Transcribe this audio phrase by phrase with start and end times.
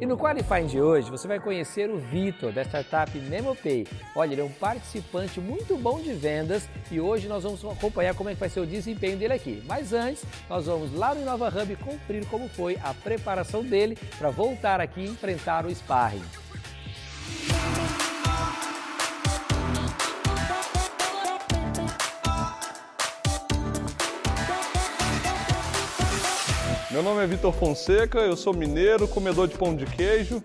[0.00, 3.86] E no Qualifying de hoje você vai conhecer o Vitor da startup NemoPay.
[4.16, 8.30] Olha, ele é um participante muito bom de vendas e hoje nós vamos acompanhar como
[8.30, 9.62] é que vai ser o desempenho dele aqui.
[9.66, 14.30] Mas antes, nós vamos lá no Inova Hub conferir como foi a preparação dele para
[14.30, 16.49] voltar aqui e enfrentar o Sparring.
[27.00, 30.44] Meu nome é Vitor Fonseca, eu sou mineiro, comedor de pão de queijo,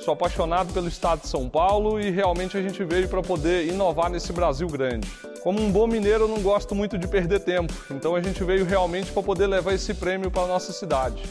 [0.00, 4.10] sou apaixonado pelo estado de São Paulo e realmente a gente veio para poder inovar
[4.10, 5.08] nesse Brasil grande.
[5.42, 8.66] Como um bom mineiro, eu não gosto muito de perder tempo, então a gente veio
[8.66, 11.22] realmente para poder levar esse prêmio para nossa cidade.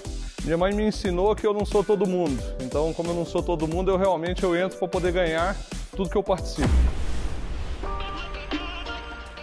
[0.44, 3.44] Minha mãe me ensinou que eu não sou todo mundo, então como eu não sou
[3.44, 5.55] todo mundo, eu realmente eu entro para poder ganhar
[5.95, 6.73] tudo que eu participo.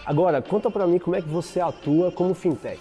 [0.05, 2.81] Agora, conta para mim como é que você atua como fintech.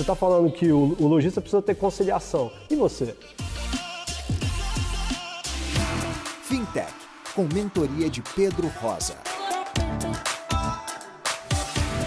[0.00, 2.50] Você está falando que o, o lojista precisa ter conciliação.
[2.70, 3.14] E você?
[6.44, 6.90] Fintech,
[7.34, 9.14] com mentoria de Pedro Rosa.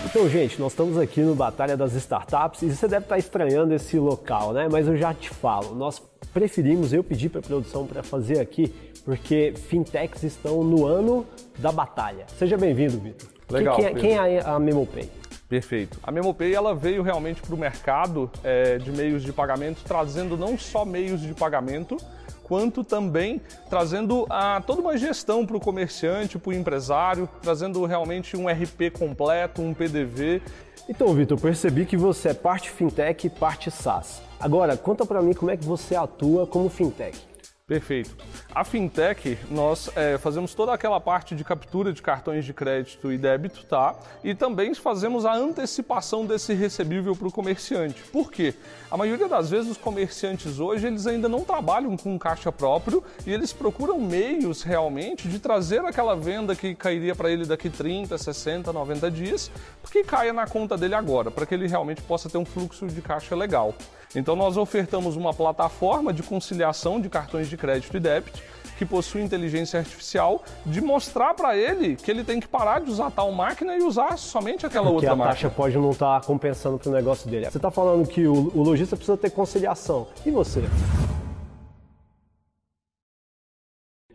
[0.05, 3.99] Então, gente, nós estamos aqui no Batalha das Startups e você deve estar estranhando esse
[3.99, 4.67] local, né?
[4.71, 6.01] Mas eu já te falo, nós
[6.33, 8.73] preferimos, eu pedi para a produção para fazer aqui,
[9.05, 11.27] porque fintechs estão no ano
[11.59, 12.25] da batalha.
[12.39, 13.29] Seja bem-vindo, Vitor.
[13.51, 13.75] Legal.
[13.75, 15.11] Quem, quem é a MemoPay?
[15.53, 15.99] Perfeito.
[16.01, 20.57] A MemoPay ela veio realmente para o mercado é, de meios de pagamento, trazendo não
[20.57, 21.95] só meios de pagamento,
[22.41, 28.35] quanto também trazendo a, toda uma gestão para o comerciante, para o empresário, trazendo realmente
[28.35, 30.41] um RP completo, um PDV.
[30.89, 34.23] Então, Vitor, percebi que você é parte fintech e parte SaaS.
[34.39, 37.32] Agora, conta para mim como é que você atua como fintech.
[37.65, 38.13] Perfeito.
[38.53, 43.17] A fintech, nós é, fazemos toda aquela parte de captura de cartões de crédito e
[43.17, 43.95] débito, tá?
[44.21, 48.03] E também fazemos a antecipação desse recebível para o comerciante.
[48.11, 48.53] Por quê?
[48.91, 53.31] A maioria das vezes os comerciantes hoje eles ainda não trabalham com caixa próprio e
[53.31, 58.73] eles procuram meios realmente de trazer aquela venda que cairia para ele daqui 30, 60,
[58.73, 59.49] 90 dias,
[59.81, 63.01] porque caia na conta dele agora, para que ele realmente possa ter um fluxo de
[63.01, 63.73] caixa legal.
[64.15, 68.41] Então nós ofertamos uma plataforma de conciliação de cartões de crédito e débito
[68.77, 73.11] que possui inteligência artificial de mostrar para ele que ele tem que parar de usar
[73.11, 75.35] tal máquina e usar somente aquela Porque outra a máquina.
[75.35, 77.49] taxa pode não estar compensando para o negócio dele.
[77.49, 80.07] Você está falando que o, o lojista precisa ter conciliação.
[80.25, 80.63] E você?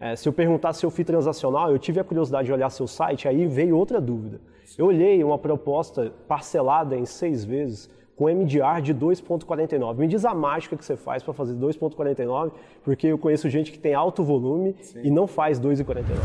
[0.01, 2.87] É, se eu perguntar se eu fui transacional, eu tive a curiosidade de olhar seu
[2.87, 4.41] site, aí veio outra dúvida.
[4.77, 9.97] Eu olhei uma proposta parcelada em seis vezes com MDR de 2,49.
[9.97, 12.51] Me diz a mágica que você faz para fazer 2,49,
[12.83, 15.03] porque eu conheço gente que tem alto volume Sim.
[15.05, 16.17] e não faz 2,49.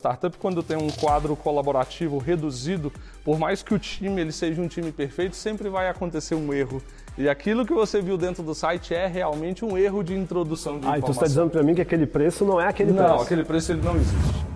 [0.00, 2.92] Startup, quando tem um quadro colaborativo reduzido,
[3.24, 6.82] por mais que o time ele seja um time perfeito, sempre vai acontecer um erro.
[7.16, 10.86] E aquilo que você viu dentro do site é realmente um erro de introdução de
[10.86, 10.94] ah, informação.
[10.94, 13.14] Ah, então você está dizendo para mim que aquele preço não é aquele não, preço?
[13.14, 14.47] Não, aquele preço ele não existe.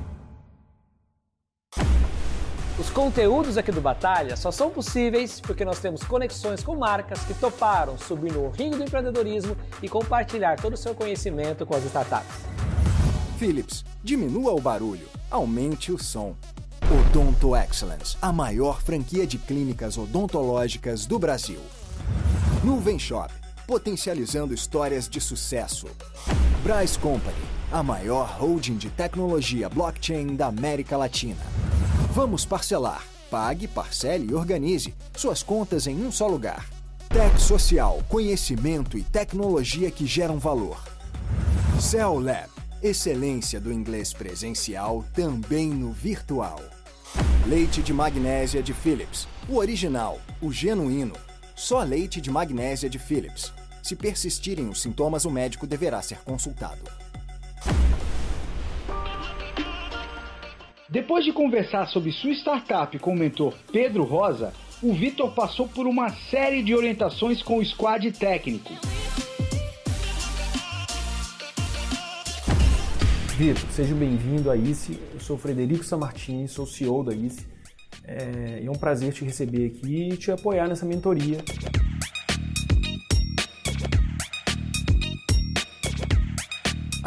[2.93, 7.99] Conteúdos aqui do Batalha só são possíveis porque nós temos conexões com marcas que toparam
[7.99, 12.37] subir no ringue do empreendedorismo e compartilhar todo o seu conhecimento com as startups.
[13.39, 16.37] Philips, diminua o barulho, aumente o som.
[16.91, 21.61] Odonto Excellence, a maior franquia de clínicas odontológicas do Brasil.
[22.63, 23.33] Nuvem Shop,
[23.67, 25.89] potencializando histórias de sucesso.
[26.63, 27.35] Bryce Company,
[27.73, 31.62] a maior holding de tecnologia blockchain da América Latina.
[32.15, 33.03] Vamos parcelar.
[33.31, 36.69] Pague, parcele e organize suas contas em um só lugar.
[37.09, 40.77] Tech Social, conhecimento e tecnologia que geram valor.
[41.81, 42.51] Cell Lab,
[42.83, 46.61] excelência do inglês presencial também no virtual.
[47.47, 51.15] Leite de magnésia de Philips, o original, o genuíno.
[51.57, 53.55] Só leite de magnésia de Philips.
[53.83, 56.83] Se persistirem os sintomas, o médico deverá ser consultado.
[60.93, 65.87] Depois de conversar sobre sua startup com o mentor Pedro Rosa, o Vitor passou por
[65.87, 68.75] uma série de orientações com o squad técnico.
[73.39, 74.99] Vitor, seja bem-vindo à ICE.
[75.15, 77.47] Eu sou Frederico Samartini, sou CEO da ICE.
[78.05, 81.39] É, é um prazer te receber aqui e te apoiar nessa mentoria.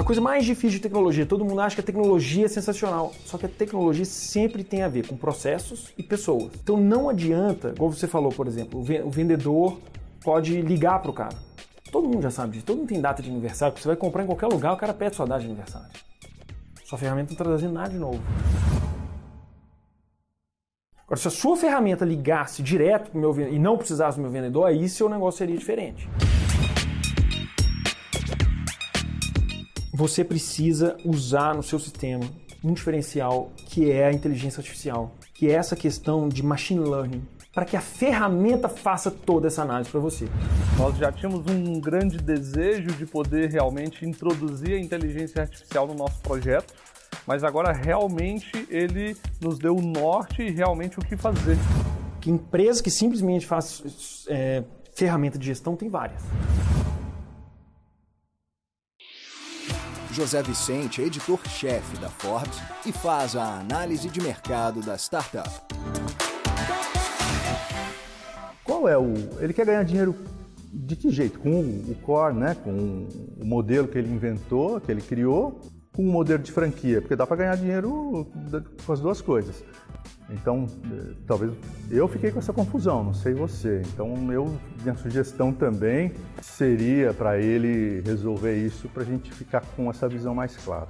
[0.06, 3.48] Coisa mais difícil de tecnologia, todo mundo acha que a tecnologia é sensacional, só que
[3.48, 6.52] a tecnologia sempre tem a ver com processos e pessoas.
[6.64, 9.80] Então não adianta, como você falou, por exemplo, o vendedor
[10.24, 11.36] pode ligar para o cara.
[11.92, 14.28] Todo mundo já sabe disso, todo mundo tem data de aniversário, você vai comprar em
[14.28, 15.90] qualquer lugar, o cara pede sua data de aniversário.
[16.84, 18.22] Sua ferramenta não está trazendo nada de novo.
[21.04, 24.32] Agora, se a sua ferramenta ligasse direto para o meu e não precisasse do meu
[24.32, 26.08] vendedor, aí seu negócio seria diferente.
[29.96, 32.26] Você precisa usar no seu sistema
[32.62, 37.64] um diferencial que é a inteligência artificial, que é essa questão de machine learning, para
[37.64, 40.28] que a ferramenta faça toda essa análise para você.
[40.78, 46.20] Nós já tínhamos um grande desejo de poder realmente introduzir a inteligência artificial no nosso
[46.20, 46.74] projeto,
[47.26, 51.56] mas agora realmente ele nos deu o norte e realmente o que fazer.
[52.20, 54.62] Que empresa que simplesmente faz é,
[54.94, 56.22] ferramenta de gestão tem várias.
[60.16, 65.50] José Vicente é editor-chefe da Forbes e faz a análise de mercado da startup.
[68.64, 69.14] Qual é o.
[69.42, 70.16] Ele quer ganhar dinheiro
[70.72, 71.38] de que jeito?
[71.38, 72.56] Com o core, né?
[72.56, 73.10] com
[73.42, 75.60] o modelo que ele inventou, que ele criou,
[75.94, 78.26] com o modelo de franquia, porque dá para ganhar dinheiro
[78.86, 79.66] com as duas coisas.
[80.30, 80.66] Então,
[81.28, 81.52] talvez
[81.92, 83.82] eu fiquei com essa confusão, não sei você.
[83.94, 89.90] Então, eu, minha sugestão também seria para ele resolver isso, para a gente ficar com
[89.90, 90.88] essa visão mais clara.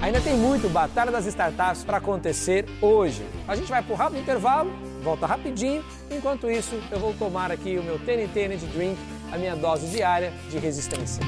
[0.00, 3.24] Ainda tem muito Batalha das Startups para acontecer hoje.
[3.46, 4.70] A gente vai para o rápido intervalo,
[5.02, 5.84] volta rapidinho.
[6.10, 8.98] Enquanto isso, eu vou tomar aqui o meu TNT Energy Drink,
[9.32, 11.22] a minha dose diária de resistência.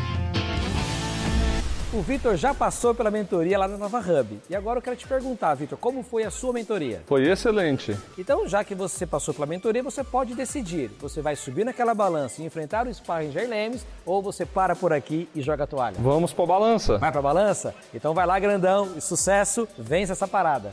[1.94, 4.40] O Vitor já passou pela mentoria lá na Nova Hub.
[4.50, 7.04] E agora eu quero te perguntar, Vitor, como foi a sua mentoria?
[7.06, 7.96] Foi excelente.
[8.18, 10.90] Então, já que você passou pela mentoria, você pode decidir.
[10.98, 14.92] Você vai subir naquela balança e enfrentar o sparring Jair Lemes ou você para por
[14.92, 15.96] aqui e joga a toalha?
[16.00, 16.98] Vamos para a balança.
[16.98, 17.72] Vai para a balança?
[17.94, 20.72] Então vai lá, grandão, e sucesso, vence essa parada.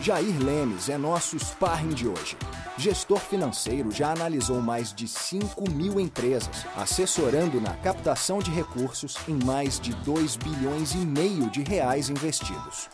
[0.00, 2.38] Jair Lemes é nosso sparring de hoje.
[2.78, 9.42] Gestor financeiro já analisou mais de 5 mil empresas, assessorando na captação de recursos em
[9.44, 12.90] mais de 2 bilhões e meio de reais investidos.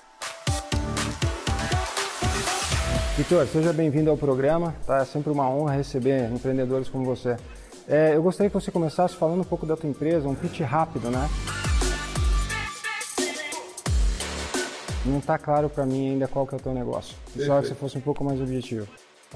[3.17, 4.73] Vitor, seja bem-vindo ao programa.
[4.87, 4.99] Tá?
[4.99, 7.37] É sempre uma honra receber empreendedores como você.
[7.89, 11.11] É, eu gostaria que você começasse falando um pouco da tua empresa, um pitch rápido,
[11.11, 11.29] né?
[15.05, 17.17] Não está claro para mim ainda qual que é o teu negócio.
[17.37, 18.87] Só que você fosse um pouco mais objetivo.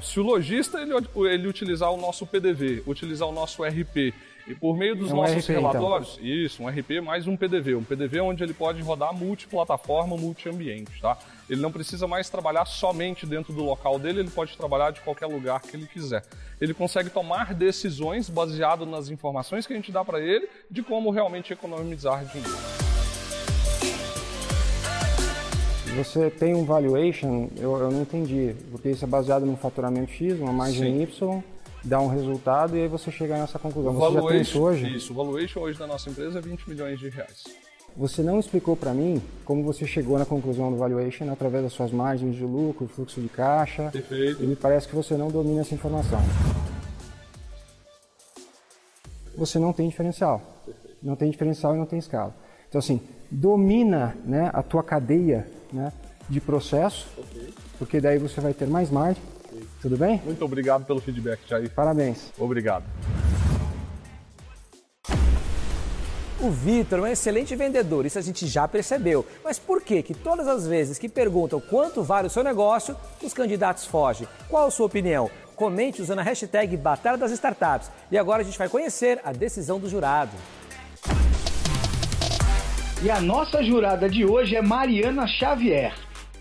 [0.03, 0.93] Se o lojista ele,
[1.31, 4.15] ele, utilizar o nosso PDV, utilizar o nosso RP,
[4.47, 5.63] e por meio dos é um nossos RP, então.
[5.63, 6.27] relatórios, então.
[6.27, 11.19] isso, um RP mais um PDV, um PDV onde ele pode rodar multiplataforma, multiambiente, tá?
[11.51, 15.27] Ele não precisa mais trabalhar somente dentro do local dele, ele pode trabalhar de qualquer
[15.27, 16.25] lugar que ele quiser.
[16.61, 21.11] Ele consegue tomar decisões baseado nas informações que a gente dá para ele de como
[21.11, 22.76] realmente economizar dinheiro.
[25.97, 30.39] Você tem um valuation, eu, eu não entendi, porque isso é baseado num faturamento X,
[30.39, 31.03] uma margem Sim.
[31.03, 31.43] Y,
[31.83, 33.93] dá um resultado e aí você chega nessa conclusão.
[33.93, 34.97] O você valuation, já tem isso hoje?
[34.97, 37.45] Isso, o valuation hoje da nossa empresa é 20 milhões de reais.
[37.97, 41.91] Você não explicou para mim como você chegou na conclusão do valuation através das suas
[41.91, 43.89] margens de lucro, fluxo de caixa.
[43.91, 44.43] Perfeito.
[44.43, 46.21] E me parece que você não domina essa informação.
[49.35, 50.43] Você não tem diferencial.
[51.03, 52.35] Não tem diferencial e não tem escala.
[52.69, 53.01] Então assim,
[53.31, 55.93] domina né, a tua cadeia né,
[56.29, 57.55] de processo, okay.
[57.79, 59.23] porque daí você vai ter mais margem.
[59.47, 59.67] Okay.
[59.83, 60.21] Tudo bem?
[60.25, 61.71] Muito obrigado pelo feedback, Jair.
[61.71, 62.33] Parabéns.
[62.39, 62.85] Obrigado.
[66.39, 69.25] O Vitor é um excelente vendedor, isso a gente já percebeu.
[69.43, 73.33] Mas por que que todas as vezes que perguntam quanto vale o seu negócio, os
[73.33, 74.29] candidatos fogem?
[74.49, 75.31] Qual a sua opinião?
[75.57, 77.91] Comente usando a hashtag Batalha das Startups.
[78.11, 80.33] E agora a gente vai conhecer a decisão do jurado.
[83.03, 85.93] E a nossa jurada de hoje é Mariana Xavier,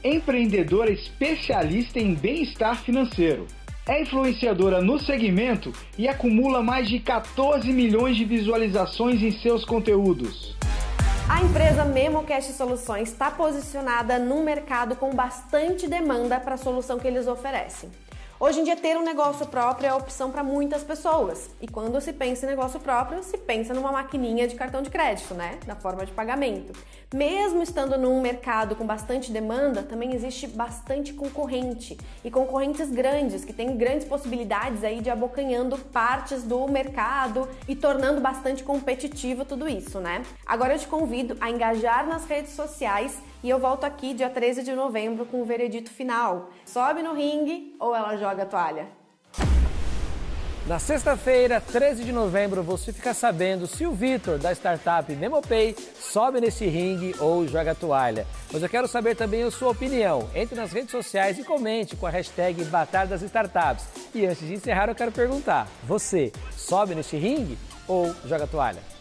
[0.01, 3.45] empreendedora especialista em bem-estar financeiro.
[3.85, 10.55] É influenciadora no segmento e acumula mais de 14 milhões de visualizações em seus conteúdos.
[11.27, 17.07] A empresa MemoCast Soluções está posicionada num mercado com bastante demanda para a solução que
[17.07, 17.89] eles oferecem.
[18.37, 21.49] Hoje em dia, ter um negócio próprio é opção para muitas pessoas.
[21.61, 25.33] E quando se pensa em negócio próprio, se pensa numa maquininha de cartão de crédito,
[25.33, 25.57] né?
[25.65, 26.73] Na forma de pagamento.
[27.13, 31.97] Mesmo estando num mercado com bastante demanda, também existe bastante concorrente.
[32.25, 38.19] E concorrentes grandes, que têm grandes possibilidades aí de abocanhando partes do mercado e tornando
[38.19, 40.23] bastante competitivo tudo isso, né?
[40.45, 44.63] Agora eu te convido a engajar nas redes sociais e eu volto aqui dia 13
[44.63, 46.49] de novembro com o veredito final.
[46.65, 48.87] Sobe no ringue ou ela joga a toalha?
[50.65, 56.41] Na sexta-feira, 13 de novembro, você fica sabendo se o Vitor, da startup MemoPay, sobe
[56.41, 58.25] nesse ringue ou joga a toalha.
[58.51, 60.27] Mas eu quero saber também a sua opinião.
[60.33, 63.85] Entre nas redes sociais e comente com a hashtag Batalha das Startups.
[64.15, 68.94] E antes de encerrar, eu quero perguntar: você sobe nesse ringue ou joga a toalha?